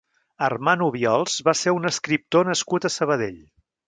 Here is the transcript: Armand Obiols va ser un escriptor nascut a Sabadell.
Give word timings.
Armand 0.45 0.85
Obiols 0.85 1.35
va 1.49 1.53
ser 1.59 1.73
un 1.75 1.85
escriptor 1.89 2.47
nascut 2.47 2.89
a 2.91 2.95
Sabadell. 2.95 3.37